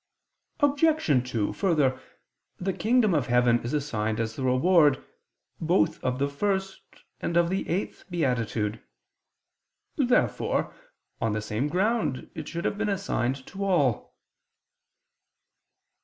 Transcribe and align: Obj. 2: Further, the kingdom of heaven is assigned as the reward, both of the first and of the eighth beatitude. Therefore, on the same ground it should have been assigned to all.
Obj. 0.61 1.29
2: 1.31 1.53
Further, 1.53 2.01
the 2.59 2.73
kingdom 2.73 3.13
of 3.13 3.27
heaven 3.27 3.59
is 3.61 3.71
assigned 3.71 4.19
as 4.19 4.35
the 4.35 4.41
reward, 4.41 5.05
both 5.59 6.03
of 6.03 6.17
the 6.17 6.27
first 6.27 6.81
and 7.19 7.37
of 7.37 7.51
the 7.51 7.69
eighth 7.69 8.05
beatitude. 8.09 8.81
Therefore, 9.97 10.73
on 11.21 11.33
the 11.33 11.39
same 11.41 11.67
ground 11.67 12.31
it 12.33 12.47
should 12.47 12.65
have 12.65 12.79
been 12.79 12.89
assigned 12.89 13.45
to 13.45 13.63
all. 13.63 14.15